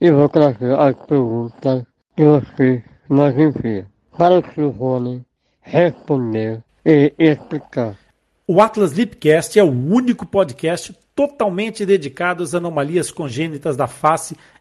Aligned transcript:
e 0.00 0.10
vou 0.10 0.28
trazer 0.28 0.78
as 0.78 0.94
perguntas 1.06 1.84
que 2.16 2.24
você 2.24 2.84
nos 3.08 3.34
envia 3.36 3.86
para 4.16 4.38
o. 4.38 4.68
Rony 4.70 5.24
responder 5.60 6.62
e 6.84 7.12
explicar. 7.18 7.96
O 8.46 8.60
Atlas 8.60 8.92
Lipcast 8.92 9.58
é 9.58 9.62
o 9.62 9.70
único 9.70 10.24
podcast 10.24 10.96
totalmente 11.14 11.84
dedicado 11.84 12.42
às 12.42 12.54
anomalias 12.54 13.10
congênitas 13.10 13.76
da 13.76 13.86
face, 13.86 14.36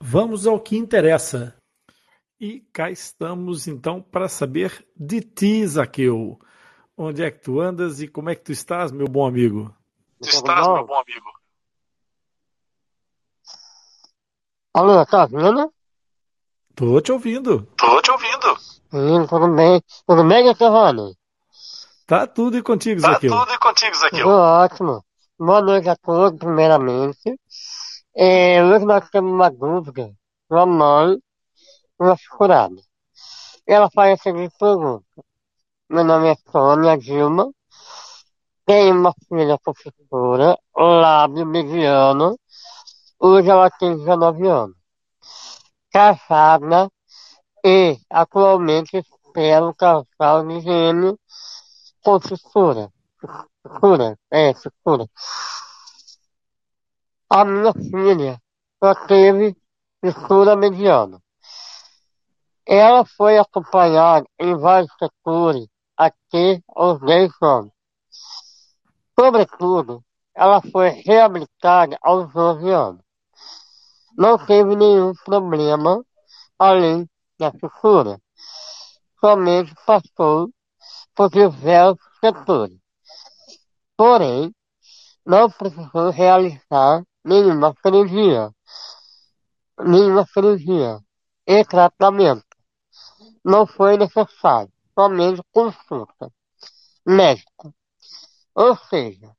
vamos 0.00 0.46
ao 0.46 0.60
que 0.60 0.76
interessa. 0.76 1.56
E 2.38 2.60
cá 2.72 2.90
estamos 2.90 3.66
então 3.66 4.02
para 4.02 4.28
saber 4.28 4.86
de 4.94 5.20
ti, 5.22 5.66
Zaqueu. 5.66 6.38
Onde 6.96 7.22
é 7.24 7.30
que 7.30 7.38
tu 7.40 7.60
andas 7.60 8.00
e 8.00 8.08
como 8.08 8.30
é 8.30 8.34
que 8.34 8.42
tu 8.44 8.52
estás, 8.52 8.90
meu 8.92 9.06
bom 9.06 9.26
amigo? 9.26 9.74
Tu 10.22 10.28
estás, 10.28 10.66
meu 10.66 10.86
bom 10.86 10.98
amigo? 10.98 11.26
Alô, 14.74 15.04
tá 15.06 15.22
ouvindo? 15.22 15.72
Tô 16.74 17.00
te 17.00 17.12
ouvindo. 17.12 17.66
Tô 17.76 18.02
te 18.02 18.10
ouvindo. 18.10 19.26
Tudo 19.28 19.54
bem. 19.54 19.82
Tudo 20.06 20.28
bem, 20.28 20.52
Rony? 20.52 21.16
Tá 22.06 22.26
tudo 22.26 22.58
e 22.58 22.62
contigo, 22.62 23.00
Tá 23.00 23.14
Zaqueu. 23.14 23.30
tudo 23.30 23.52
e 23.52 23.58
contigo, 23.58 23.92
Tudo 23.92 24.00
Zaqueu. 24.00 24.28
ótimo. 24.28 25.04
Boa 25.38 25.60
noite 25.62 25.88
a 25.88 25.96
todos, 25.96 26.38
primeiramente. 26.38 27.38
É, 28.18 28.62
nós 28.62 29.10
temos 29.10 29.30
uma 29.30 29.50
dúvida. 29.50 30.10
Uma 30.48 30.64
mãe, 30.64 31.18
uma 31.98 32.16
furada. 32.16 32.80
Ela 33.66 33.90
faz 33.90 34.18
a 34.18 34.22
seguinte 34.22 34.54
pergunta. 34.58 35.04
Meu 35.90 36.02
nome 36.02 36.30
é 36.32 36.36
Sônia 36.50 36.96
Dilma. 36.96 37.52
Tenho 38.64 38.94
uma 38.98 39.12
filha 39.28 39.58
professora, 39.58 40.58
lábio 40.74 41.44
mediano. 41.44 42.38
Hoje 43.20 43.50
ela 43.50 43.70
tem 43.70 43.96
19 43.98 44.48
anos. 44.48 44.76
Casada 45.92 46.90
e 47.64 47.98
atualmente 48.08 48.96
espero 48.96 49.74
casar 49.74 50.46
de 50.46 50.60
gêmeo 50.60 51.18
com 52.02 52.18
fissura. 52.20 52.90
Fissura, 53.62 54.18
é, 54.30 54.54
fissura. 54.54 55.06
A 57.28 57.44
minha 57.44 57.72
filha 57.72 58.40
só 58.82 58.94
teve 59.06 59.56
fissura 60.00 60.54
mediana. 60.54 61.20
Ela 62.64 63.04
foi 63.04 63.36
acompanhada 63.36 64.24
em 64.38 64.56
vários 64.56 64.92
setores 64.96 65.66
até 65.96 66.62
os 66.76 67.00
10 67.00 67.32
anos. 67.42 67.72
Sobretudo, 69.18 70.04
ela 70.34 70.62
foi 70.70 70.90
reabilitada 70.90 71.98
aos 72.00 72.32
12 72.32 72.70
anos. 72.70 73.02
Não 74.16 74.38
teve 74.38 74.76
nenhum 74.76 75.12
problema 75.24 76.04
além 76.56 77.08
da 77.40 77.50
fissura. 77.50 78.20
Somente 79.18 79.74
passou 79.84 80.48
por 81.12 81.28
diversos 81.28 82.06
setores. 82.20 82.78
Porém, 83.96 84.54
não 85.24 85.50
precisou 85.50 86.10
realizar 86.10 87.02
nenhuma 87.26 87.74
cirurgia, 87.82 88.50
nenhuma 89.84 90.24
cirurgia. 90.26 91.00
E 91.48 91.64
tratamento. 91.64 92.44
Não 93.44 93.66
foi 93.66 93.96
necessário, 93.96 94.72
somente 94.98 95.40
consulta. 95.52 96.32
Médica. 97.06 97.72
Ou 98.54 98.76
seja, 98.88 99.30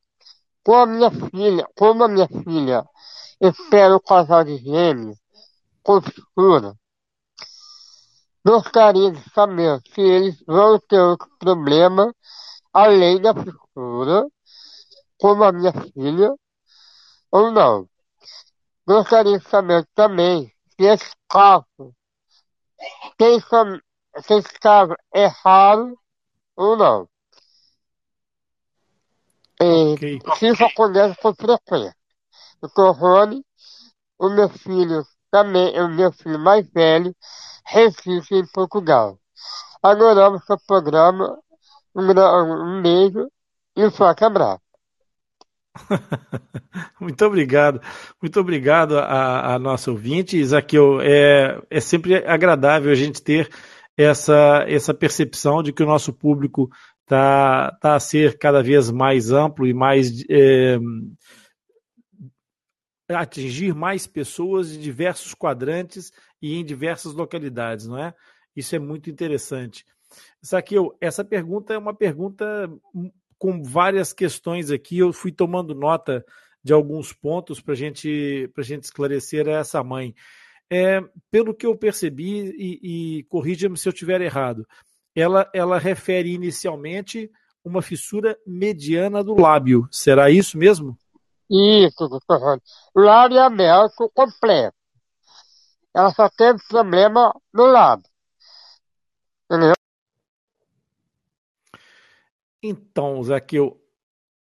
com 0.64 0.76
a 0.76 0.86
minha 0.86 1.12
filha, 1.12 1.68
como 1.76 2.03
a 2.03 2.08
minha 2.08 2.28
filha 2.28 2.86
espera 3.42 3.96
o 3.96 4.02
casal 4.02 4.46
de 4.46 4.58
gêmeos 4.58 5.18
com 5.84 6.02
fissura, 6.02 6.74
gostaria 8.46 9.12
de 9.12 9.22
saber 9.31 9.81
se 9.94 10.02
eles 10.02 10.42
vão 10.47 10.80
ter 10.80 11.00
outro 11.00 11.30
problema 11.40 12.14
além 12.74 13.20
da 13.20 13.34
fissura, 13.34 14.26
como 15.20 15.44
a 15.44 15.52
minha 15.52 15.74
filha, 15.74 16.34
ou 17.32 17.52
não. 17.52 17.88
Gostaria 18.88 19.38
de 19.40 19.48
saber 19.48 19.88
também 19.94 20.52
se 20.76 20.86
esse 20.86 21.12
caso, 21.30 21.66
se 23.20 23.26
esse, 23.36 23.82
se 24.24 24.34
esse 24.35 24.59
caso 24.59 24.96
é 25.14 25.26
raro 25.28 25.97
ou 26.56 26.76
não. 26.78 27.09
E 29.62 29.97
Ok. 29.97 30.03
se 30.38 30.47
isso 30.50 30.64
acontece 30.66 31.16
com 31.22 31.34
frequência. 31.34 31.96
O 32.62 32.70
Corrone, 32.70 33.44
o 34.20 34.30
meu 34.30 34.50
filho 34.50 35.03
também, 35.32 35.80
o 35.82 35.88
meu 35.90 36.12
filho 36.12 36.40
mais 36.40 36.68
velho, 36.72 37.16
reside 37.66 38.35
em 38.35 38.47
Portugal. 38.47 39.20
Adoramos 39.84 40.46
seu 40.46 40.58
programa. 40.68 41.38
Um, 41.96 42.03
um 42.09 42.82
beijo 42.82 43.30
e 43.76 43.85
um 43.85 43.91
forte 43.91 44.23
abraço. 44.23 44.62
Muito 47.00 47.24
obrigado, 47.26 47.79
muito 48.22 48.40
obrigado 48.40 48.97
a, 48.97 49.56
a 49.56 49.59
nossa 49.59 49.91
ouvinte, 49.91 50.44
Zaqueu. 50.44 51.00
É, 51.02 51.62
é 51.70 51.79
sempre 51.79 52.16
agradável 52.26 52.91
a 52.91 52.96
gente 52.96 53.22
ter 53.22 53.50
essa, 53.96 54.66
essa 54.68 54.94
percepção 54.94 55.64
de 55.64 55.72
que 55.72 55.84
o 55.84 55.85
nosso 55.85 56.12
público 56.12 56.70
está 57.02 57.72
tá 57.79 57.96
a 57.96 58.00
ser 58.00 58.38
cada 58.38 58.62
vez 58.62 58.91
mais 58.91 59.32
amplo 59.32 59.66
e 59.66 59.74
mais 59.74 60.24
é, 60.29 60.78
atingir 63.09 63.73
mais 63.73 64.06
pessoas 64.06 64.70
de 64.70 64.78
diversos 64.78 65.34
quadrantes 65.34 66.12
e 66.41 66.56
em 66.56 66.66
diversas 66.66 67.14
localidades, 67.14 67.88
não 67.88 67.97
é? 67.97 68.14
Isso 68.56 68.76
é 68.76 68.80
muito 68.80 69.09
interessante. 69.09 69.85
Zaqueu, 70.46 70.96
essa 71.00 71.23
pergunta 71.23 71.73
é 71.73 71.78
uma 71.78 71.94
pergunta 71.94 72.70
com 73.37 73.63
várias 73.63 74.13
questões 74.13 74.72
aqui. 74.72 74.99
Eu 74.99 75.13
fui 75.13 75.31
tomando 75.31 75.75
nota 75.75 76.25
de 76.63 76.73
alguns 76.73 77.13
pontos 77.13 77.61
para 77.61 77.75
gente, 77.75 78.51
a 78.57 78.61
gente 78.61 78.84
esclarecer 78.84 79.47
essa 79.47 79.84
mãe. 79.84 80.13
É, 80.69 80.99
pelo 81.31 81.53
que 81.53 81.66
eu 81.66 81.78
percebi, 81.78 82.53
e, 82.57 83.19
e 83.19 83.23
corrija-me 83.25 83.78
se 83.78 83.87
eu 83.87 83.93
estiver 83.93 84.19
errado, 84.19 84.67
ela, 85.16 85.49
ela 85.53 85.79
refere 85.79 86.34
inicialmente 86.34 87.31
uma 87.63 87.81
fissura 87.81 88.37
mediana 88.45 89.23
do 89.23 89.39
lábio. 89.39 89.87
Será 89.91 90.29
isso 90.29 90.57
mesmo? 90.57 90.97
Isso, 91.49 92.07
doutor 92.07 92.59
O 92.93 92.99
lábio 92.99 93.37
é 93.37 93.89
completo. 94.13 94.75
Ela 95.95 96.11
só 96.11 96.29
teve 96.29 96.59
problema 96.67 97.34
no 97.53 97.66
lábio. 97.66 98.09
Entendeu? 99.49 99.77
Então, 102.67 103.23
Zaqueu, 103.23 103.79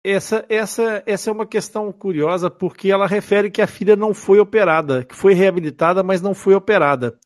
essa, 0.04 0.46
essa, 0.50 1.04
essa 1.06 1.30
é 1.30 1.34
uma 1.34 1.46
questão 1.46 1.92
curiosa 1.92 2.50
porque 2.50 2.92
ela 2.92 3.06
refere 3.06 3.52
que 3.52 3.62
a 3.62 3.68
filha 3.68 3.96
não 3.96 4.14
foi 4.14 4.40
operada, 4.40 5.04
que 5.04 5.16
foi 5.16 5.34
reabilitada, 5.34 6.02
mas 6.02 6.22
não 6.22 6.34
foi 6.34 6.56
operada. 6.56 7.18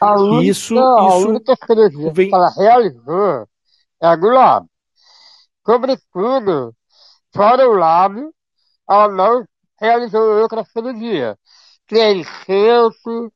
A 0.00 0.20
única, 0.20 0.50
isso, 0.50 0.76
a 0.76 1.08
isso 1.08 1.28
única 1.28 1.56
cirurgia 1.66 2.12
vem... 2.12 2.28
que 2.28 2.34
ela 2.34 2.50
realizou 2.50 3.48
é 4.02 4.06
a 4.06 4.16
do 4.16 4.28
lábio. 4.28 4.68
Sobretudo, 5.64 6.74
fora 7.34 7.68
o 7.68 7.74
lábio, 7.74 8.34
ela 8.88 9.08
não 9.08 9.44
realizou 9.80 10.40
outra 10.40 10.64
cirurgia, 10.64 11.38
que 11.86 11.96
é 11.96 12.12
enxerto, 12.12 13.32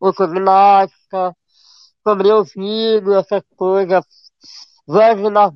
ortognática, 0.00 1.36
sobre 2.04 2.32
ouvido, 2.32 3.14
essas 3.14 3.42
coisas, 3.56 4.04
vaginal 4.86 5.52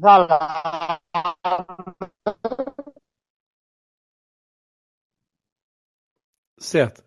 Certo. 6.58 7.04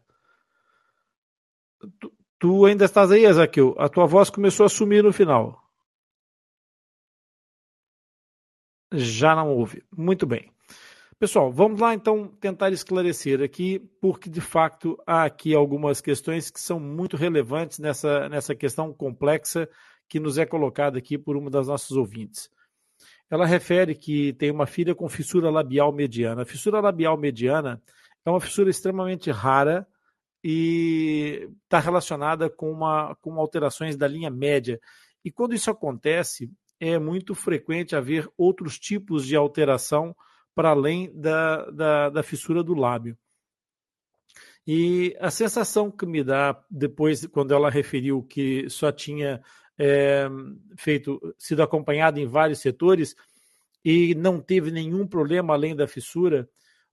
Tu, 2.00 2.12
tu 2.40 2.66
ainda 2.66 2.86
estás 2.86 3.12
aí, 3.12 3.26
Ezequiel? 3.26 3.76
A 3.78 3.90
tua 3.90 4.06
voz 4.06 4.30
começou 4.30 4.66
a 4.66 4.70
sumir 4.70 5.04
no 5.04 5.12
final. 5.14 5.62
Já 8.94 9.36
não 9.36 9.50
ouve. 9.50 9.84
Muito 9.96 10.26
bem. 10.26 10.52
Pessoal, 11.20 11.52
vamos 11.52 11.82
lá 11.82 11.94
então 11.94 12.28
tentar 12.40 12.72
esclarecer 12.72 13.42
aqui, 13.42 13.80
porque 14.00 14.30
de 14.30 14.40
fato 14.40 14.98
há 15.06 15.26
aqui 15.26 15.54
algumas 15.54 16.00
questões 16.00 16.50
que 16.50 16.62
são 16.62 16.80
muito 16.80 17.18
relevantes 17.18 17.78
nessa, 17.78 18.30
nessa 18.30 18.56
questão 18.56 18.94
complexa 18.94 19.70
que 20.10 20.20
nos 20.20 20.38
é 20.38 20.46
colocada 20.46 20.98
aqui 20.98 21.18
por 21.18 21.38
uma 21.38 21.50
das 21.50 21.68
nossas 21.68 21.92
ouvintes. 21.92 22.50
Ela 23.30 23.46
refere 23.46 23.94
que 23.94 24.34
tem 24.34 24.50
uma 24.50 24.66
filha 24.66 24.96
com 24.96 25.08
fissura 25.08 25.52
labial 25.52 25.94
mediana. 25.94 26.42
A 26.42 26.46
fissura 26.46 26.82
labial 26.82 27.16
mediana 27.16 27.82
é 28.26 28.30
uma 28.30 28.42
fissura 28.42 28.72
extremamente 28.72 29.30
rara 29.30 29.88
e 30.44 31.48
está 31.64 31.80
relacionada 31.80 32.50
com, 32.50 32.72
uma, 32.72 33.16
com 33.22 33.40
alterações 33.40 33.96
da 33.96 34.08
linha 34.08 34.32
média. 34.32 34.82
E 35.24 35.32
quando 35.32 35.54
isso 35.54 35.70
acontece, 35.70 36.52
é 36.80 36.98
muito 36.98 37.36
frequente 37.36 37.96
haver 37.96 38.28
outros 38.36 38.80
tipos 38.80 39.26
de 39.26 39.36
alteração 39.36 40.16
para 40.56 40.70
além 40.70 41.12
da, 41.14 41.70
da, 41.70 42.10
da 42.10 42.24
fissura 42.24 42.64
do 42.64 42.74
lábio. 42.74 43.18
E 44.66 45.16
a 45.20 45.32
sensação 45.32 45.90
que 45.90 46.06
me 46.06 46.24
dá 46.24 46.60
depois, 46.70 47.26
quando 47.28 47.54
ela 47.54 47.70
referiu 47.70 48.24
que 48.24 48.70
só 48.70 48.92
tinha 48.92 49.42
é, 49.80 50.28
feito, 50.76 51.34
sido 51.38 51.64
acompanhada 51.64 52.20
em 52.20 52.28
vários 52.28 52.60
setores 52.60 53.16
e 53.84 54.14
não 54.14 54.42
teve 54.42 54.72
nenhum 54.72 55.08
problema 55.08 55.54
além 55.54 55.74
da 55.74 55.88
fissura, 55.88 56.50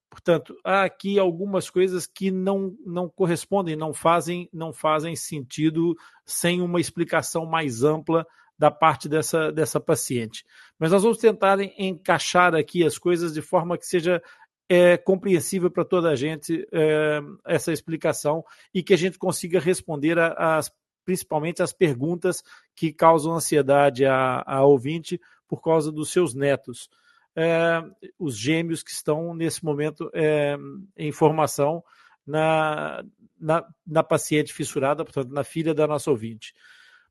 portanto, 0.09 0.57
há 0.63 0.83
aqui 0.83 1.19
algumas 1.19 1.69
coisas 1.69 2.07
que 2.07 2.31
não, 2.31 2.73
não 2.85 3.09
correspondem, 3.09 3.75
não 3.75 3.93
fazem, 3.93 4.49
não 4.53 4.71
fazem 4.71 5.17
sentido 5.17 5.97
sem 6.25 6.61
uma 6.61 6.79
explicação 6.79 7.45
mais 7.45 7.83
ampla 7.83 8.25
da 8.57 8.71
parte 8.71 9.09
dessa, 9.09 9.51
dessa 9.51 9.79
paciente. 9.79 10.45
Mas 10.79 10.91
nós 10.91 11.03
vamos 11.03 11.17
tentar 11.17 11.59
encaixar 11.77 12.55
aqui 12.55 12.85
as 12.85 12.97
coisas 12.97 13.33
de 13.33 13.41
forma 13.41 13.77
que 13.77 13.85
seja 13.85 14.23
é, 14.69 14.97
compreensível 14.97 15.69
para 15.69 15.85
toda 15.85 16.09
a 16.09 16.15
gente 16.15 16.65
é, 16.71 17.19
essa 17.45 17.71
explicação 17.71 18.43
e 18.73 18.81
que 18.81 18.93
a 18.93 18.97
gente 18.97 19.19
consiga 19.19 19.59
responder 19.59 20.17
as 20.17 20.71
principalmente 21.07 21.63
as 21.63 21.71
perguntas 21.71 22.43
que 22.77 22.93
causam 22.93 23.33
ansiedade 23.33 24.05
a, 24.05 24.43
a 24.45 24.63
ouvinte 24.63 25.19
por 25.47 25.61
causa 25.61 25.91
dos 25.91 26.11
seus 26.11 26.35
netos. 26.35 26.89
É, 27.35 27.83
os 28.19 28.37
gêmeos 28.37 28.83
que 28.83 28.91
estão 28.91 29.33
nesse 29.33 29.65
momento 29.65 30.11
é, 30.13 30.55
em 30.95 31.11
formação 31.11 31.83
na, 32.25 33.03
na, 33.39 33.67
na 33.85 34.03
paciente 34.03 34.53
fissurada, 34.53 35.03
portanto, 35.03 35.33
na 35.33 35.43
filha 35.43 35.73
da 35.73 35.87
nossa 35.87 36.11
ouvinte. 36.11 36.53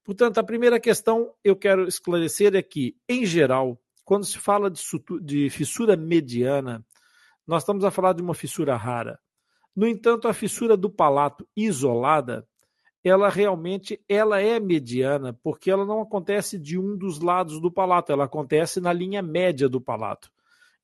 Portanto, 0.04 0.38
a 0.38 0.44
primeira 0.44 0.78
questão 0.78 1.32
eu 1.42 1.56
quero 1.56 1.88
esclarecer 1.88 2.54
é 2.54 2.62
que, 2.62 2.96
em 3.08 3.26
geral, 3.26 3.80
quando 4.04 4.24
se 4.24 4.38
fala 4.38 4.70
de, 4.70 4.80
de 5.20 5.50
fissura 5.50 5.96
mediana, 5.96 6.84
nós 7.44 7.62
estamos 7.62 7.84
a 7.84 7.90
falar 7.90 8.12
de 8.12 8.22
uma 8.22 8.34
fissura 8.34 8.76
rara. 8.76 9.18
No 9.74 9.86
entanto, 9.86 10.28
a 10.28 10.32
fissura 10.32 10.76
do 10.76 10.88
palato 10.88 11.46
isolada, 11.56 12.46
ela 13.08 13.28
realmente 13.28 14.00
ela 14.08 14.40
é 14.40 14.58
mediana, 14.58 15.32
porque 15.32 15.70
ela 15.70 15.86
não 15.86 16.00
acontece 16.00 16.58
de 16.58 16.76
um 16.76 16.96
dos 16.96 17.20
lados 17.20 17.60
do 17.60 17.70
palato, 17.70 18.10
ela 18.10 18.24
acontece 18.24 18.80
na 18.80 18.92
linha 18.92 19.22
média 19.22 19.68
do 19.68 19.80
palato. 19.80 20.28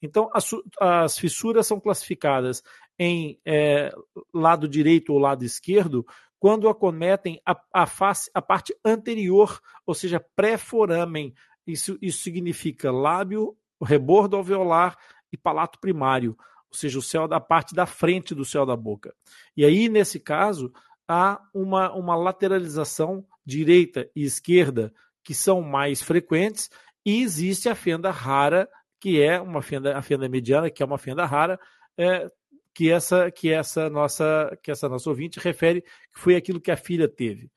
Então, 0.01 0.31
as, 0.33 0.49
as 0.81 1.19
fissuras 1.19 1.67
são 1.67 1.81
classificadas 1.81 2.63
em 2.97 3.41
é, 3.45 3.93
lado 4.33 4.69
direito 4.69 5.13
ou 5.13 5.19
lado 5.19 5.45
esquerdo 5.45 6.07
quando 6.39 6.69
acometem 6.69 7.41
a, 7.45 7.61
a, 7.73 7.87
face, 7.87 8.31
a 8.33 8.41
parte 8.41 8.73
anterior, 8.85 9.61
ou 9.85 9.93
seja, 9.93 10.25
pré-foramen. 10.37 11.35
Isso, 11.67 11.99
isso 12.01 12.23
significa 12.23 12.93
lábio, 12.93 13.57
rebordo 13.83 14.37
alveolar 14.37 14.97
e 15.33 15.37
palato 15.37 15.81
primário, 15.81 16.37
ou 16.71 16.77
seja, 16.77 17.01
o 17.01 17.03
céu 17.03 17.27
da 17.27 17.41
parte 17.41 17.75
da 17.75 17.85
frente 17.85 18.33
do 18.33 18.45
céu 18.45 18.65
da 18.65 18.77
boca. 18.77 19.13
E 19.57 19.65
aí, 19.65 19.89
nesse 19.89 20.21
caso, 20.21 20.73
há 21.13 21.39
uma, 21.53 21.93
uma 21.93 22.17
lateralização 22.17 23.23
direita 23.45 24.09
e 24.17 24.25
esquerda 24.25 24.91
que 25.23 25.35
são 25.35 25.61
mais 25.61 26.01
frequentes, 26.01 26.71
e 27.05 27.21
existe 27.21 27.69
a 27.69 27.75
fenda 27.75 28.11
rara, 28.11 28.67
que 28.99 29.21
é 29.21 29.39
uma 29.39 29.61
fenda, 29.61 29.97
a 29.97 30.01
fenda 30.01 30.27
mediana, 30.27 30.71
que 30.71 30.83
é 30.83 30.87
uma 30.87 30.97
fenda 30.97 31.27
rara, 31.27 31.61
é, 31.99 32.31
que 32.75 32.91
essa 32.91 33.31
que 33.31 33.51
essa 33.51 33.91
nossa 33.91 34.59
que 34.63 34.71
essa 34.71 34.89
nossa 34.89 35.11
ouvinte 35.11 35.39
refere 35.39 35.83
que 35.83 36.19
foi 36.19 36.35
aquilo 36.35 36.61
que 36.61 36.71
a 36.71 36.77
filha 36.77 37.07
teve. 37.07 37.51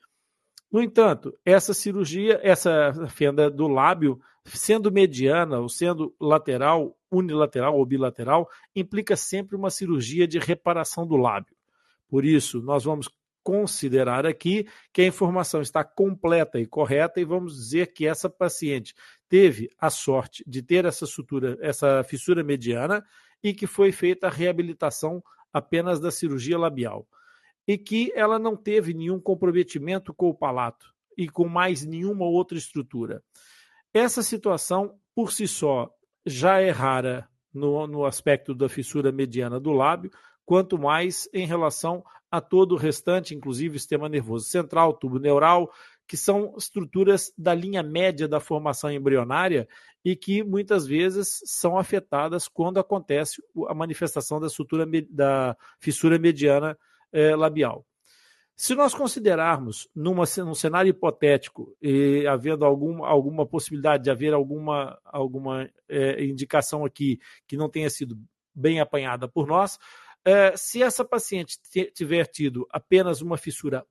No 0.70 0.82
entanto, 0.82 1.34
essa 1.46 1.74
cirurgia, 1.74 2.38
essa 2.44 2.92
fenda 3.08 3.50
do 3.50 3.70
lábio, 3.70 4.20
sendo 4.44 4.92
mediana 4.92 5.60
ou 5.60 5.70
sendo 5.70 6.14
lateral, 6.20 6.98
unilateral 7.10 7.78
ou 7.78 7.86
bilateral, 7.86 8.50
implica 8.76 9.16
sempre 9.16 9.56
uma 9.56 9.70
cirurgia 9.70 10.28
de 10.28 10.38
reparação 10.40 11.08
do 11.08 11.16
lábio. 11.16 11.56
Por 12.10 12.26
isso, 12.26 12.62
nós 12.62 12.84
vamos 12.84 13.10
considerar 13.46 14.26
aqui 14.26 14.68
que 14.92 15.04
a 15.04 15.06
informação 15.06 15.62
está 15.62 15.84
completa 15.84 16.60
e 16.60 16.66
correta 16.66 17.22
e 17.22 17.24
vamos 17.24 17.56
dizer 17.56 17.94
que 17.94 18.08
essa 18.08 18.28
paciente 18.28 18.96
teve 19.30 19.70
a 19.78 19.92
sorte 19.92 20.44
de 20.48 20.64
ter 20.64 20.84
essa 20.84 21.06
sutura, 21.06 21.56
essa 21.62 22.04
fissura 22.04 22.44
mediana 22.44 23.06
e 23.44 23.54
que 23.54 23.68
foi 23.68 23.92
feita 23.92 24.26
a 24.26 24.32
reabilitação 24.32 25.24
apenas 25.54 26.00
da 26.00 26.10
cirurgia 26.10 26.58
labial. 26.58 27.08
E 27.68 27.78
que 27.78 28.12
ela 28.16 28.40
não 28.40 28.58
teve 28.58 28.96
nenhum 28.96 29.20
comprometimento 29.20 30.12
com 30.12 30.28
o 30.28 30.36
palato 30.36 30.92
e 31.16 31.30
com 31.30 31.48
mais 31.48 31.86
nenhuma 31.86 32.26
outra 32.26 32.58
estrutura. 32.58 33.24
Essa 33.94 34.24
situação, 34.24 34.98
por 35.14 35.32
si 35.32 35.48
só, 35.48 35.94
já 36.26 36.60
é 36.60 36.72
rara 36.72 37.30
no, 37.54 37.86
no 37.86 38.06
aspecto 38.06 38.56
da 38.56 38.68
fissura 38.68 39.12
mediana 39.12 39.60
do 39.60 39.72
lábio, 39.72 40.10
quanto 40.44 40.80
mais 40.80 41.30
em 41.32 41.46
relação 41.46 42.04
a 42.36 42.42
todo 42.42 42.74
o 42.74 42.78
restante, 42.78 43.36
inclusive 43.36 43.76
o 43.76 43.80
sistema 43.80 44.10
nervoso 44.10 44.46
central, 44.46 44.94
tubo 44.94 45.20
neural, 45.20 45.72
que 46.08 46.16
são 46.16 46.54
estruturas 46.58 47.34
da 47.38 47.54
linha 47.54 47.82
média 47.82 48.28
da 48.28 48.40
formação 48.40 48.92
embrionária 48.92 49.68
e 50.04 50.16
que 50.16 50.44
muitas 50.44 50.86
vezes 50.86 51.42
são 51.46 51.78
afetadas 51.78 52.48
quando 52.48 52.80
acontece 52.80 53.42
a 53.68 53.74
manifestação 53.74 54.40
da, 54.40 54.50
sutura, 54.50 54.86
da 55.10 55.58
fissura 55.80 56.20
mediana 56.20 56.78
eh, 57.12 57.36
labial. 57.36 57.86
Se 58.56 58.74
nós 58.74 58.94
considerarmos 58.94 59.90
numa, 59.94 60.24
num 60.38 60.56
cenário 60.56 60.90
hipotético 60.90 61.76
e 61.82 62.26
havendo 62.26 62.64
algum, 62.64 63.04
alguma 63.04 63.46
possibilidade 63.46 64.04
de 64.04 64.12
haver 64.12 64.34
alguma, 64.34 64.98
alguma 65.04 65.70
eh, 65.90 66.24
indicação 66.24 66.86
aqui 66.86 67.20
que 67.48 67.58
não 67.58 67.68
tenha 67.68 67.90
sido 67.90 68.18
bem 68.54 68.80
apanhada 68.80 69.28
por 69.28 69.46
nós, 69.46 69.78
eh, 70.26 70.58
se 70.58 70.82
essa 70.82 71.06
paciente 71.06 71.58
tiver 71.94 72.26
tido 72.26 72.68
apenas 72.72 73.22
uma 73.22 73.38
fissura 73.38 73.86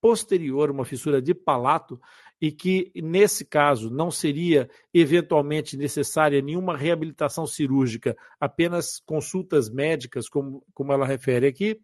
posterior, 0.00 0.70
uma 0.70 0.84
fissura 0.84 1.22
de 1.22 1.32
palato, 1.34 2.00
e 2.40 2.50
que, 2.50 2.90
nesse 2.96 3.44
caso, 3.44 3.88
não 3.88 4.10
seria 4.10 4.68
eventualmente 4.92 5.76
necessária 5.76 6.42
nenhuma 6.42 6.76
reabilitação 6.76 7.46
cirúrgica, 7.46 8.16
apenas 8.40 8.98
consultas 8.98 9.70
médicas, 9.70 10.28
como, 10.28 10.64
como 10.74 10.92
ela 10.92 11.06
refere 11.06 11.46
aqui. 11.46 11.80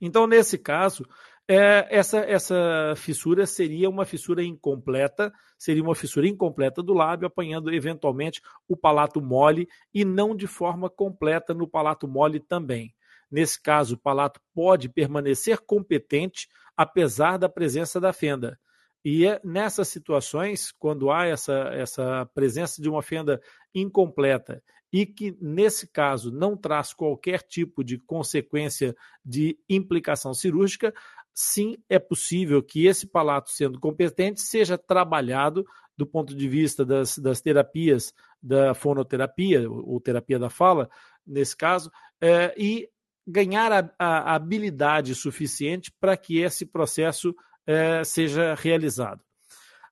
Então, 0.00 0.26
nesse 0.26 0.56
caso, 0.56 1.04
é, 1.52 1.88
essa, 1.90 2.18
essa 2.20 2.94
fissura 2.96 3.44
seria 3.44 3.90
uma 3.90 4.04
fissura 4.04 4.40
incompleta, 4.40 5.32
seria 5.58 5.82
uma 5.82 5.96
fissura 5.96 6.28
incompleta 6.28 6.80
do 6.80 6.94
lábio, 6.94 7.26
apanhando 7.26 7.74
eventualmente 7.74 8.40
o 8.68 8.76
palato 8.76 9.20
mole 9.20 9.68
e 9.92 10.04
não 10.04 10.36
de 10.36 10.46
forma 10.46 10.88
completa 10.88 11.52
no 11.52 11.66
palato 11.66 12.06
mole 12.06 12.38
também. 12.38 12.94
Nesse 13.28 13.60
caso, 13.60 13.96
o 13.96 13.98
palato 13.98 14.40
pode 14.54 14.88
permanecer 14.88 15.58
competente 15.58 16.48
apesar 16.76 17.36
da 17.36 17.48
presença 17.48 17.98
da 17.98 18.12
fenda. 18.12 18.56
E 19.04 19.26
é 19.26 19.40
nessas 19.42 19.88
situações, 19.88 20.70
quando 20.70 21.10
há 21.10 21.26
essa, 21.26 21.70
essa 21.72 22.30
presença 22.32 22.80
de 22.80 22.88
uma 22.88 23.02
fenda 23.02 23.40
incompleta 23.74 24.62
e 24.92 25.06
que, 25.06 25.36
nesse 25.40 25.86
caso, 25.86 26.32
não 26.32 26.56
traz 26.56 26.92
qualquer 26.92 27.42
tipo 27.42 27.84
de 27.84 27.98
consequência 27.98 28.94
de 29.24 29.58
implicação 29.68 30.34
cirúrgica, 30.34 30.92
sim 31.34 31.76
é 31.88 31.98
possível 31.98 32.62
que 32.62 32.86
esse 32.86 33.06
palato, 33.06 33.50
sendo 33.50 33.78
competente, 33.78 34.40
seja 34.40 34.76
trabalhado 34.76 35.64
do 35.96 36.06
ponto 36.06 36.34
de 36.34 36.48
vista 36.48 36.84
das, 36.84 37.18
das 37.18 37.40
terapias 37.40 38.14
da 38.42 38.72
fonoterapia, 38.72 39.70
ou 39.70 40.00
terapia 40.00 40.38
da 40.38 40.48
fala, 40.48 40.88
nesse 41.26 41.56
caso, 41.56 41.90
é, 42.20 42.54
e 42.56 42.88
ganhar 43.26 43.70
a, 43.70 43.90
a, 43.98 44.34
habilidade 44.34 45.14
suficiente 45.14 45.92
para 46.00 46.16
que 46.16 46.38
esse 46.38 46.64
processo 46.64 47.34
é, 47.66 48.02
seja 48.02 48.54
realizado. 48.54 49.22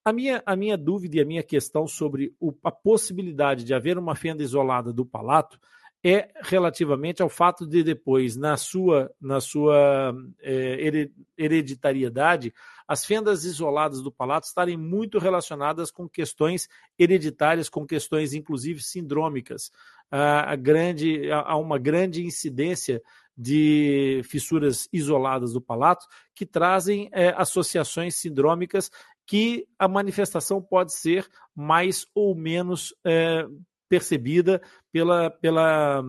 A 0.05 0.13
minha, 0.13 0.43
a 0.47 0.57
minha 0.57 0.79
dúvida 0.79 1.19
e 1.19 1.21
a 1.21 1.27
minha 1.27 1.43
questão 1.43 1.87
sobre 1.87 2.35
o, 2.41 2.55
a 2.65 2.73
possibilidade 2.73 3.63
de 3.63 3.75
haver 3.75 3.99
uma 3.99 4.15
fenda 4.15 4.43
isolada 4.43 4.93
do 4.93 5.05
palato 5.05 5.61
é 6.05 6.29
relativamente 6.43 7.23
ao 7.23 7.29
fato 7.29 7.67
de 7.67 7.83
depois, 7.83 8.37
na 8.37 8.57
sua, 8.57 9.11
na 9.21 9.41
sua 9.41 10.15
é, 10.41 11.11
hereditariedade, 11.37 12.55
as 12.87 13.05
fendas 13.05 13.45
isoladas 13.45 14.01
do 14.01 14.11
palato 14.11 14.47
estarem 14.47 14.77
muito 14.77 15.19
relacionadas 15.19 15.91
com 15.91 16.09
questões 16.09 16.69
hereditárias, 16.99 17.69
com 17.69 17.87
questões 17.87 18.33
inclusive 18.33 18.83
sindrômicas. 18.83 19.71
A 20.11 20.57
grande, 20.57 21.31
há 21.31 21.55
uma 21.57 21.79
grande 21.79 22.25
incidência 22.25 23.03
de 23.37 24.23
fissuras 24.25 24.89
isoladas 24.91 25.53
do 25.53 25.61
palato 25.61 26.07
que 26.35 26.47
trazem 26.47 27.11
é, 27.13 27.29
associações 27.37 28.17
sindrômicas 28.17 28.91
que 29.27 29.69
a 29.79 29.87
manifestação 29.87 30.61
pode 30.63 30.95
ser 30.95 31.29
mais 31.55 32.07
ou 32.15 32.35
menos 32.35 32.95
é, 33.05 33.47
percebida 33.89 34.61
pela, 34.93 35.31
pela 35.31 36.05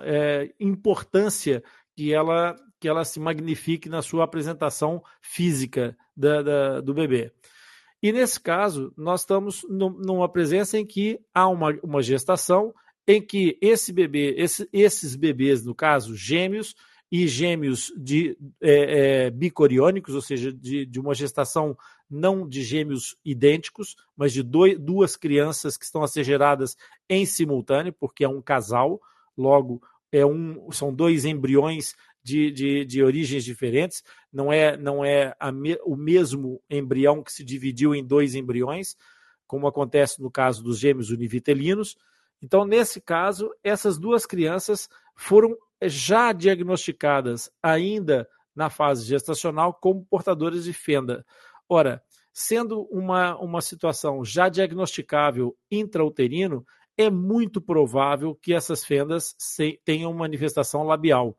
é, 0.00 0.52
importância 0.58 1.62
que 1.96 2.12
ela, 2.12 2.56
que 2.80 2.88
ela 2.88 3.04
se 3.04 3.18
magnifique 3.18 3.88
na 3.88 4.02
sua 4.02 4.24
apresentação 4.24 5.02
física 5.20 5.96
da, 6.16 6.42
da, 6.42 6.80
do 6.80 6.94
bebê. 6.94 7.32
E 8.02 8.12
nesse 8.12 8.40
caso, 8.40 8.92
nós 8.96 9.22
estamos 9.22 9.66
numa 9.68 10.28
presença 10.28 10.78
em 10.78 10.86
que 10.86 11.18
há 11.34 11.48
uma, 11.48 11.76
uma 11.82 12.00
gestação 12.00 12.72
em 13.06 13.20
que 13.20 13.58
esse 13.60 13.92
bebê, 13.92 14.34
esse, 14.36 14.68
esses 14.72 15.16
bebês, 15.16 15.64
no 15.64 15.74
caso, 15.74 16.14
gêmeos, 16.14 16.74
e 17.10 17.26
gêmeos 17.26 17.90
de 17.96 18.36
é, 18.60 19.26
é, 19.26 19.30
bicoriônicos, 19.30 20.14
ou 20.14 20.20
seja, 20.20 20.52
de, 20.52 20.84
de, 20.84 21.00
uma 21.00 21.14
gestação 21.14 21.76
não 22.10 22.48
de 22.48 22.62
gêmeos 22.62 23.16
idênticos, 23.24 23.96
mas 24.16 24.32
de 24.32 24.42
dois, 24.42 24.78
duas 24.78 25.16
crianças 25.16 25.76
que 25.76 25.84
estão 25.84 26.02
a 26.02 26.08
ser 26.08 26.24
geradas 26.24 26.76
em 27.08 27.26
simultâneo, 27.26 27.92
porque 27.92 28.24
é 28.24 28.28
um 28.28 28.40
casal, 28.40 29.00
logo 29.36 29.82
é 30.10 30.24
um, 30.24 30.70
são 30.72 30.92
dois 30.92 31.24
embriões 31.24 31.94
de, 32.22 32.50
de, 32.50 32.84
de 32.84 33.02
origens 33.02 33.44
diferentes, 33.44 34.02
não 34.32 34.52
é, 34.52 34.76
não 34.76 35.04
é 35.04 35.34
me, 35.52 35.78
o 35.84 35.96
mesmo 35.96 36.62
embrião 36.68 37.22
que 37.22 37.32
se 37.32 37.44
dividiu 37.44 37.94
em 37.94 38.04
dois 38.04 38.34
embriões, 38.34 38.96
como 39.46 39.66
acontece 39.66 40.20
no 40.20 40.30
caso 40.30 40.62
dos 40.62 40.78
gêmeos 40.78 41.10
univitelinos. 41.10 41.96
Então, 42.42 42.64
nesse 42.64 43.00
caso, 43.00 43.50
essas 43.62 43.98
duas 43.98 44.26
crianças 44.26 44.88
foram 45.16 45.56
já 45.82 46.32
diagnosticadas 46.32 47.50
ainda 47.62 48.28
na 48.54 48.68
fase 48.68 49.06
gestacional 49.06 49.72
como 49.72 50.04
portadoras 50.04 50.64
de 50.64 50.72
fenda. 50.72 51.24
Ora, 51.68 52.02
sendo 52.32 52.82
uma, 52.90 53.36
uma 53.38 53.60
situação 53.60 54.24
já 54.24 54.48
diagnosticável 54.48 55.56
intrauterino, 55.70 56.64
é 56.96 57.10
muito 57.10 57.60
provável 57.60 58.34
que 58.34 58.54
essas 58.54 58.84
fendas 58.84 59.34
se, 59.38 59.80
tenham 59.84 60.12
manifestação 60.12 60.82
labial. 60.82 61.36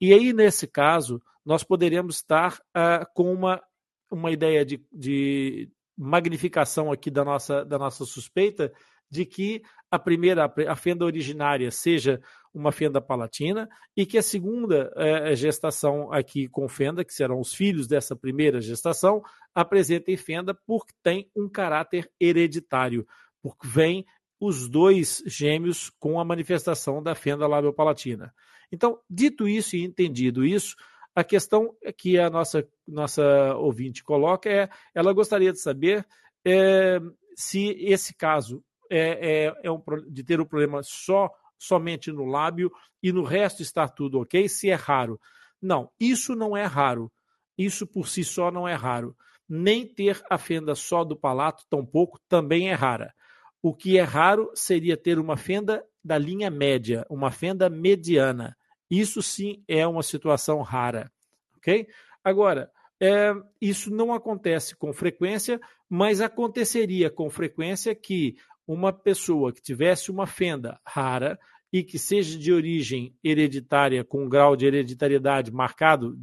E 0.00 0.12
aí, 0.12 0.32
nesse 0.32 0.66
caso, 0.66 1.22
nós 1.44 1.62
poderíamos 1.62 2.16
estar 2.16 2.58
uh, 2.76 3.06
com 3.14 3.32
uma, 3.32 3.62
uma 4.10 4.30
ideia 4.30 4.64
de, 4.64 4.82
de 4.92 5.70
magnificação 5.96 6.90
aqui 6.90 7.10
da 7.10 7.24
nossa, 7.24 7.64
da 7.64 7.78
nossa 7.78 8.04
suspeita 8.04 8.72
de 9.10 9.24
que 9.24 9.62
a 9.90 9.98
primeira, 9.98 10.52
a 10.68 10.74
fenda 10.74 11.04
originária, 11.04 11.70
seja 11.70 12.20
uma 12.54 12.70
fenda 12.70 13.00
palatina 13.00 13.68
e 13.96 14.06
que 14.06 14.16
a 14.16 14.22
segunda 14.22 14.92
é, 14.96 15.34
gestação 15.34 16.12
aqui 16.12 16.48
com 16.48 16.68
fenda, 16.68 17.04
que 17.04 17.12
serão 17.12 17.40
os 17.40 17.52
filhos 17.52 17.88
dessa 17.88 18.14
primeira 18.14 18.60
gestação, 18.60 19.22
apresentem 19.54 20.16
fenda 20.16 20.56
porque 20.66 20.92
tem 21.02 21.28
um 21.34 21.48
caráter 21.48 22.10
hereditário, 22.20 23.06
porque 23.42 23.66
vem 23.66 24.06
os 24.40 24.68
dois 24.68 25.22
gêmeos 25.26 25.90
com 25.98 26.20
a 26.20 26.24
manifestação 26.24 27.02
da 27.02 27.14
fenda 27.14 27.46
labiopalatina. 27.46 28.32
Então, 28.70 28.98
dito 29.08 29.48
isso 29.48 29.76
e 29.76 29.84
entendido 29.84 30.44
isso, 30.44 30.76
a 31.14 31.22
questão 31.22 31.74
que 31.96 32.18
a 32.18 32.28
nossa, 32.28 32.66
nossa 32.86 33.54
ouvinte 33.56 34.02
coloca 34.02 34.48
é: 34.48 34.68
ela 34.94 35.12
gostaria 35.12 35.52
de 35.52 35.60
saber 35.60 36.06
é, 36.44 37.00
se 37.36 37.68
esse 37.78 38.14
caso 38.14 38.62
é, 38.90 39.46
é, 39.46 39.54
é 39.62 39.70
um, 39.70 39.80
de 40.08 40.24
ter 40.24 40.40
um 40.40 40.44
problema 40.44 40.82
só 40.82 41.30
somente 41.64 42.12
no 42.12 42.24
lábio 42.24 42.70
e 43.02 43.12
no 43.12 43.22
resto 43.22 43.62
está 43.62 43.88
tudo 43.88 44.20
ok, 44.20 44.48
se 44.48 44.70
é 44.70 44.74
raro. 44.74 45.20
Não, 45.60 45.90
isso 45.98 46.34
não 46.34 46.56
é 46.56 46.64
raro. 46.64 47.10
Isso 47.56 47.86
por 47.86 48.08
si 48.08 48.24
só 48.24 48.50
não 48.50 48.66
é 48.66 48.74
raro. 48.74 49.16
Nem 49.48 49.86
ter 49.86 50.22
a 50.28 50.38
fenda 50.38 50.74
só 50.74 51.04
do 51.04 51.16
palato, 51.16 51.64
tampouco, 51.68 52.20
também 52.28 52.70
é 52.70 52.74
rara. 52.74 53.14
O 53.62 53.74
que 53.74 53.98
é 53.98 54.02
raro 54.02 54.50
seria 54.54 54.96
ter 54.96 55.18
uma 55.18 55.36
fenda 55.36 55.84
da 56.02 56.18
linha 56.18 56.50
média, 56.50 57.06
uma 57.08 57.30
fenda 57.30 57.70
mediana. 57.70 58.56
Isso 58.90 59.22
sim 59.22 59.62
é 59.66 59.86
uma 59.86 60.02
situação 60.02 60.60
rara. 60.60 61.10
Ok? 61.56 61.86
Agora, 62.22 62.70
é, 63.00 63.34
isso 63.60 63.90
não 63.90 64.12
acontece 64.12 64.76
com 64.76 64.92
frequência, 64.92 65.60
mas 65.88 66.20
aconteceria 66.20 67.10
com 67.10 67.28
frequência 67.30 67.94
que 67.94 68.36
uma 68.66 68.92
pessoa 68.92 69.52
que 69.52 69.62
tivesse 69.62 70.10
uma 70.10 70.26
fenda 70.26 70.80
rara 70.86 71.38
e 71.74 71.82
que 71.82 71.98
seja 71.98 72.38
de 72.38 72.52
origem 72.52 73.12
hereditária, 73.24 74.04
com 74.04 74.24
um 74.24 74.28
grau 74.28 74.54
de 74.54 74.64
hereditariedade 74.64 75.50
marcado, 75.50 76.16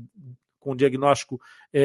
com 0.58 0.74
diagnóstico 0.74 1.42
é, 1.74 1.82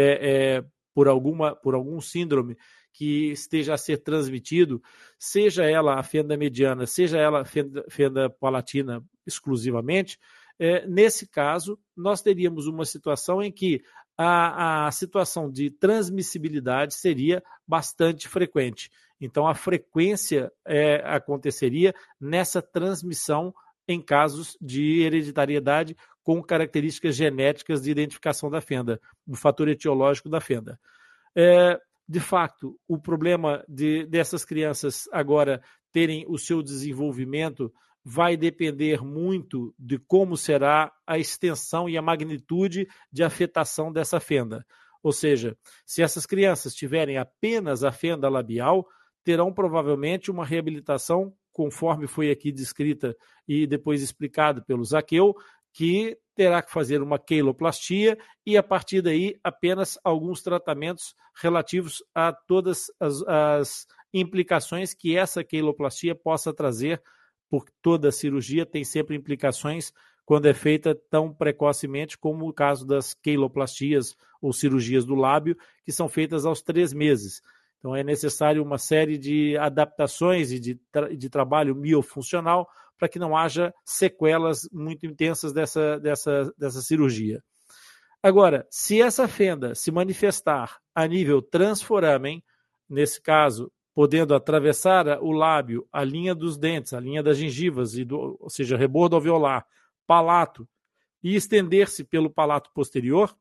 é, 0.59 0.65
por, 0.95 1.09
alguma, 1.09 1.57
por 1.57 1.75
algum 1.75 2.01
síndrome 2.01 2.57
que 2.93 3.33
esteja 3.33 3.75
a 3.75 3.77
ser 3.77 4.05
transmitido, 4.05 4.81
seja 5.19 5.65
ela 5.65 5.99
a 5.99 6.03
fenda 6.05 6.37
mediana, 6.37 6.87
seja 6.87 7.19
ela 7.19 7.41
a 7.41 7.45
fenda, 7.45 7.85
fenda 7.91 8.31
palatina 8.31 9.05
exclusivamente, 9.27 10.17
é, 10.61 10.87
nesse 10.87 11.27
caso, 11.27 11.77
nós 11.97 12.23
teríamos 12.23 12.69
uma 12.69 12.85
situação 12.85 13.43
em 13.43 13.51
que 13.51 13.83
a, 14.17 14.87
a 14.87 14.93
situação 14.93 15.51
de 15.51 15.73
transmissibilidade 15.73 16.95
seria 16.95 17.43
bastante 17.67 18.29
frequente. 18.29 18.91
Então, 19.21 19.47
a 19.47 19.55
frequência 19.55 20.53
é, 20.65 21.03
aconteceria 21.05 21.95
nessa 22.21 22.61
transmissão 22.61 23.55
em 23.89 24.01
casos 24.01 24.57
de 24.61 25.03
hereditariedade 25.03 25.97
com 26.23 26.43
características 26.43 27.15
genéticas 27.15 27.83
de 27.83 27.91
identificação 27.91 28.51
da 28.51 28.61
fenda, 28.61 29.01
do 29.27 29.37
fator 29.37 29.69
etiológico 29.69 30.29
da 30.29 30.41
fenda. 30.41 30.79
É, 31.35 31.81
de 32.09 32.21
fato, 32.21 32.79
o 32.89 32.99
problema 32.99 33.65
de, 33.69 34.05
dessas 34.07 34.45
crianças 34.45 35.09
agora 35.13 35.63
terem 35.93 36.25
o 36.29 36.37
seu 36.37 36.63
desenvolvimento 36.63 37.73
vai 38.05 38.37
depender 38.37 39.03
muito 39.03 39.75
de 39.79 39.99
como 39.99 40.37
será 40.37 40.93
a 41.07 41.19
extensão 41.19 41.89
e 41.89 41.99
a 41.99 42.03
magnitude 42.03 42.87
de 43.11 43.25
afetação 43.25 43.93
dessa 43.93 44.21
fenda. 44.21 44.65
Ou 45.03 45.13
seja, 45.13 45.57
se 45.85 46.03
essas 46.03 46.27
crianças 46.27 46.75
tiverem 46.75 47.19
apenas 47.19 47.83
a 47.83 47.91
fenda 47.91 48.29
labial, 48.29 48.87
terão 49.27 49.53
provavelmente 49.53 50.31
uma 50.31 50.47
reabilitação, 50.47 51.35
conforme 51.53 52.07
foi 52.07 52.31
aqui 52.31 52.53
descrita 52.53 53.17
e 53.49 53.67
depois 53.67 54.01
explicado 54.01 54.65
pelo 54.65 54.85
Zaqueu, 54.85 55.35
que 55.73 56.17
terá 56.37 56.63
que 56.63 56.71
fazer 56.71 57.03
uma 57.03 57.19
queiloplastia 57.19 58.17
e, 58.47 58.57
a 58.57 58.63
partir 58.63 59.03
daí, 59.03 59.37
apenas 59.43 59.99
alguns 60.05 60.43
tratamentos 60.43 61.13
relativos 61.43 62.05
a 62.15 62.33
todas 62.33 62.85
as, 63.01 63.21
as 63.27 63.87
implicações 64.15 64.95
que 64.95 65.17
essa 65.17 65.43
queiloplastia 65.43 66.15
possa 66.15 66.55
trazer, 66.55 67.03
porque 67.51 67.73
toda 67.83 68.13
cirurgia 68.13 68.65
tem 68.65 68.85
sempre 68.85 69.17
implicações 69.17 69.93
quando 70.25 70.47
é 70.47 70.55
feita 70.55 70.95
tão 71.11 71.35
precocemente 71.35 72.17
como 72.17 72.49
o 72.49 72.53
caso 72.53 72.87
das 72.87 73.13
queiloplastias 73.13 74.15
ou 74.41 74.53
cirurgias 74.53 75.05
do 75.05 75.17
lábio, 75.17 75.57
que 75.85 75.91
são 75.91 76.09
feitas 76.09 76.47
aos 76.47 76.63
três 76.63 76.93
meses. 76.93 77.43
Então 77.87 77.95
é 77.95 78.03
necessário 78.03 78.65
uma 78.65 78.79
série 78.79 79.17
de 79.17 79.57
adaptações 79.59 80.51
e 80.51 80.59
de, 80.59 80.75
tra 80.91 81.15
de 81.15 81.31
trabalho 81.31 81.73
miofuncional 81.73 82.69
para 82.99 83.09
que 83.09 83.17
não 83.17 83.37
haja 83.37 83.73
sequelas 83.85 84.69
muito 84.73 85.07
intensas 85.07 85.53
dessa, 85.53 86.01
dessa, 86.01 86.53
dessa 86.59 86.83
cirurgia. 86.83 87.41
Agora, 88.21 88.67
se 88.69 89.01
essa 89.01 89.29
fenda 89.29 89.73
se 89.77 89.93
manifestar 89.93 90.79
a 90.93 91.07
nível 91.07 91.41
transforamen, 91.41 92.43
nesse 92.91 93.23
caso, 93.23 93.71
podendo 93.95 94.35
atravessar 94.35 95.23
o 95.23 95.31
lábio, 95.31 95.87
a 95.93 96.03
linha 96.03 96.35
dos 96.35 96.59
dentes, 96.59 96.93
a 96.93 96.99
linha 96.99 97.23
das 97.23 97.39
gengivas, 97.39 97.97
e 97.97 98.05
do, 98.05 98.37
ou 98.41 98.51
seja, 98.51 98.77
rebordo 98.77 99.15
alveolar, 99.15 99.65
palato, 100.09 100.69
e 101.23 101.37
estender-se 101.37 102.03
pelo 102.03 102.29
palato 102.29 102.69
posterior, 102.75 103.33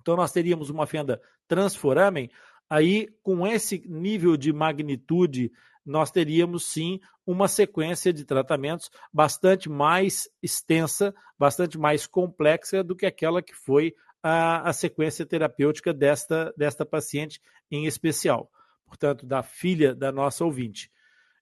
então 0.00 0.14
nós 0.14 0.30
teríamos 0.30 0.70
uma 0.70 0.86
fenda 0.86 1.20
transforamen, 1.48 2.30
aí 2.68 3.08
com 3.22 3.46
esse 3.46 3.82
nível 3.86 4.36
de 4.36 4.52
magnitude 4.52 5.52
nós 5.84 6.10
teríamos 6.10 6.64
sim 6.64 7.00
uma 7.26 7.48
sequência 7.48 8.12
de 8.12 8.24
tratamentos 8.24 8.90
bastante 9.12 9.68
mais 9.68 10.28
extensa, 10.42 11.14
bastante 11.38 11.78
mais 11.78 12.06
complexa 12.06 12.84
do 12.84 12.94
que 12.94 13.06
aquela 13.06 13.42
que 13.42 13.54
foi 13.54 13.94
a, 14.22 14.68
a 14.68 14.72
sequência 14.72 15.24
terapêutica 15.24 15.92
desta, 15.92 16.52
desta 16.56 16.84
paciente 16.84 17.40
em 17.70 17.86
especial, 17.86 18.50
portanto, 18.86 19.24
da 19.24 19.42
filha 19.42 19.94
da 19.94 20.12
nossa 20.12 20.44
ouvinte. 20.44 20.90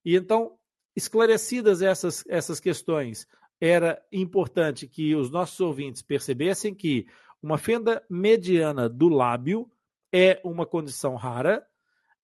E 0.05 0.15
então, 0.15 0.57
esclarecidas 0.95 1.83
essas, 1.83 2.25
essas 2.29 2.61
questões, 2.61 3.27
era 3.61 4.01
importante 4.13 4.87
que 4.87 5.15
os 5.15 5.31
nossos 5.31 5.59
ouvintes 5.61 6.03
percebessem 6.03 6.75
que 6.75 7.07
uma 7.43 7.59
fenda 7.59 8.05
mediana 8.09 8.89
do 8.89 9.09
lábio 9.09 9.71
é 10.13 10.41
uma 10.45 10.67
condição 10.67 11.15
rara, 11.15 11.67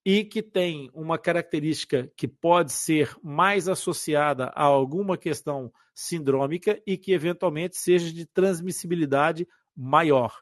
e 0.04 0.24
que 0.24 0.42
tem 0.42 0.90
uma 0.92 1.16
característica 1.16 2.10
que 2.16 2.26
pode 2.26 2.72
ser 2.72 3.14
mais 3.22 3.68
associada 3.68 4.46
a 4.54 4.64
alguma 4.64 5.16
questão 5.16 5.72
sindrômica 5.94 6.80
e 6.86 6.96
que 6.96 7.12
eventualmente 7.12 7.76
seja 7.76 8.12
de 8.12 8.26
transmissibilidade 8.26 9.46
maior. 9.76 10.34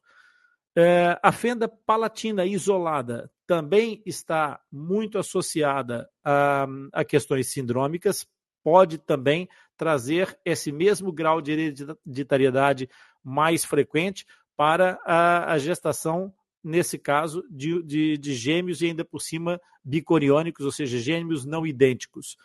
É, 0.75 1.19
a 1.23 1.33
fenda 1.33 1.69
palatina 1.69 2.47
isolada 2.47 3.31
também 3.47 4.03
está 4.07 4.61
muito 4.71 5.19
associada 5.19 6.09
a, 6.25 6.67
a 6.93 7.05
questões 7.05 7.49
sindrômicas, 7.49 8.27
pode 8.63 8.97
também 8.99 9.49
trazer 9.77 10.39
esse 10.45 10.71
mesmo 10.71 11.13
grau 11.13 11.41
de 11.41 11.53
hereditariedade 11.53 12.89
mais 13.23 13.65
frequente 13.65 14.25
para 14.57 14.99
a, 15.05 15.53
a 15.53 15.59
gestação 15.59 16.33
nesse 16.63 16.99
caso, 16.99 17.43
de, 17.51 17.83
de, 17.83 18.19
de 18.19 18.35
gêmeos 18.35 18.83
e 18.83 18.87
ainda 18.87 19.05
por 19.05 19.21
cima 19.21 19.61
bicoriônicos, 19.85 20.65
ou 20.65 20.73
seja, 20.73 20.99
gêmeos 20.99 21.45
não 21.45 21.67
idênticos. 21.67 22.37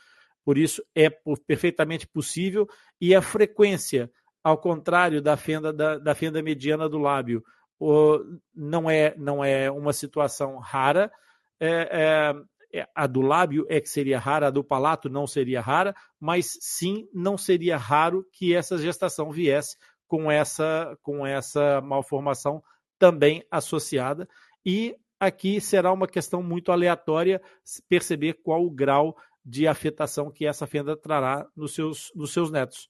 Por 0.43 0.57
isso, 0.57 0.83
é 0.93 1.09
perfeitamente 1.47 2.07
possível 2.07 2.67
e 3.01 3.15
a 3.15 3.21
frequência, 3.21 4.11
ao 4.43 4.57
contrário 4.57 5.21
da 5.21 5.35
fenda, 5.35 5.73
da, 5.73 5.97
da 5.97 6.15
fenda 6.15 6.41
mediana 6.41 6.87
do 6.87 6.99
lábio, 6.99 7.43
não 8.55 8.89
é, 8.89 9.13
não 9.17 9.43
é 9.43 9.69
uma 9.69 9.91
situação 9.91 10.57
rara. 10.57 11.11
É, 11.59 12.33
é, 12.71 12.79
é, 12.81 12.87
a 12.93 13.07
do 13.07 13.21
lábio 13.21 13.65
é 13.69 13.81
que 13.81 13.89
seria 13.89 14.19
rara, 14.19 14.47
a 14.47 14.51
do 14.51 14.63
palato 14.63 15.09
não 15.09 15.25
seria 15.25 15.61
rara, 15.61 15.95
mas 16.19 16.57
sim 16.61 17.07
não 17.13 17.37
seria 17.37 17.77
raro 17.77 18.25
que 18.31 18.53
essa 18.53 18.77
gestação 18.77 19.31
viesse 19.31 19.77
com 20.07 20.29
essa, 20.29 20.97
com 21.01 21.25
essa 21.25 21.81
malformação 21.81 22.61
também 22.97 23.43
associada, 23.49 24.27
e 24.65 24.95
aqui 25.19 25.59
será 25.61 25.91
uma 25.91 26.07
questão 26.07 26.41
muito 26.41 26.71
aleatória 26.71 27.41
perceber 27.87 28.33
qual 28.43 28.63
o 28.65 28.71
grau 28.71 29.15
de 29.45 29.67
afetação 29.67 30.31
que 30.31 30.45
essa 30.45 30.65
fenda 30.65 30.97
trará 30.97 31.47
nos 31.55 31.73
seus, 31.73 32.11
nos 32.15 32.33
seus 32.33 32.51
netos. 32.51 32.89